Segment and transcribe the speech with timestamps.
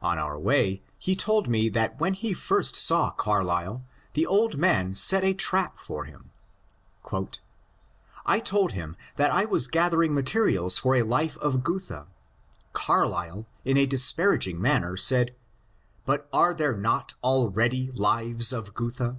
[0.00, 4.94] On our way he told me that when he first saw Carlyle the old man
[4.94, 6.30] set a trap for him.
[7.04, 7.38] ^^
[8.24, 12.06] I told him that I was gathering materials for a life of Goethe.
[12.72, 15.34] Carlyle in a disparaging manner said,
[15.68, 19.16] * But are there not already Lives of Goethe